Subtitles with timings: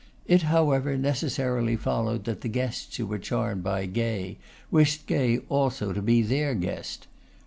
[0.25, 4.39] It, however, necessarily followed that the guests who were charmed by Gay,
[4.71, 7.05] wished Gay also to be their guest.